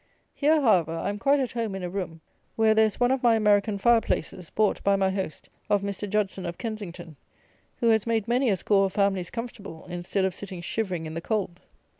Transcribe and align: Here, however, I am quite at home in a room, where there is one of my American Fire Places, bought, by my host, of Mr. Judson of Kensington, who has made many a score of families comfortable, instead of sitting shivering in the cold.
Here, 0.33 0.59
however, 0.59 0.97
I 0.97 1.09
am 1.09 1.19
quite 1.19 1.39
at 1.39 1.51
home 1.51 1.75
in 1.75 1.83
a 1.83 1.89
room, 1.91 2.21
where 2.55 2.73
there 2.73 2.87
is 2.87 2.99
one 2.99 3.11
of 3.11 3.21
my 3.21 3.35
American 3.35 3.77
Fire 3.77 4.01
Places, 4.01 4.49
bought, 4.49 4.83
by 4.83 4.95
my 4.95 5.11
host, 5.11 5.47
of 5.69 5.83
Mr. 5.83 6.09
Judson 6.09 6.43
of 6.47 6.57
Kensington, 6.57 7.17
who 7.81 7.89
has 7.89 8.07
made 8.07 8.27
many 8.27 8.49
a 8.49 8.57
score 8.57 8.85
of 8.85 8.93
families 8.93 9.29
comfortable, 9.29 9.85
instead 9.89 10.25
of 10.25 10.33
sitting 10.33 10.59
shivering 10.59 11.05
in 11.05 11.13
the 11.13 11.21
cold. 11.21 11.59